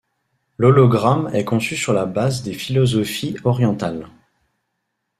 L'hologramme 0.57 1.29
est 1.31 1.45
conçu 1.45 1.77
sur 1.77 1.93
la 1.93 2.07
base 2.07 2.41
des 2.41 2.53
philosophies 2.55 3.35
orientales. 3.43 4.07